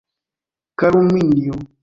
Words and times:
Kalumnio. 0.79 1.53